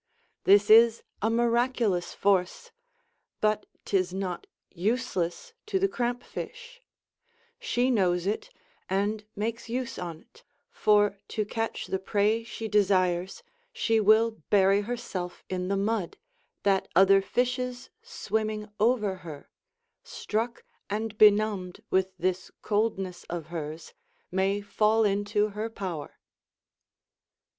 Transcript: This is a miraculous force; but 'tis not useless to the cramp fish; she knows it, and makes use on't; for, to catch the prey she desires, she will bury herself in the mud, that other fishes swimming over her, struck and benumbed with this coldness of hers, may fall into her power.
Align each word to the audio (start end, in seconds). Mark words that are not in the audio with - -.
This 0.45 0.71
is 0.71 1.03
a 1.21 1.29
miraculous 1.29 2.15
force; 2.15 2.71
but 3.39 3.67
'tis 3.85 4.11
not 4.11 4.47
useless 4.71 5.53
to 5.67 5.77
the 5.77 5.87
cramp 5.87 6.23
fish; 6.23 6.81
she 7.59 7.91
knows 7.91 8.25
it, 8.25 8.49
and 8.89 9.23
makes 9.35 9.69
use 9.69 9.99
on't; 9.99 10.43
for, 10.71 11.19
to 11.27 11.45
catch 11.45 11.85
the 11.85 11.99
prey 11.99 12.43
she 12.43 12.67
desires, 12.67 13.43
she 13.71 13.99
will 13.99 14.41
bury 14.49 14.81
herself 14.81 15.43
in 15.51 15.67
the 15.67 15.77
mud, 15.77 16.17
that 16.63 16.87
other 16.95 17.21
fishes 17.21 17.91
swimming 18.01 18.71
over 18.79 19.17
her, 19.17 19.51
struck 20.03 20.63
and 20.89 21.15
benumbed 21.19 21.83
with 21.91 22.17
this 22.17 22.49
coldness 22.63 23.23
of 23.25 23.45
hers, 23.53 23.93
may 24.31 24.61
fall 24.61 25.03
into 25.03 25.49
her 25.49 25.69
power. 25.69 26.15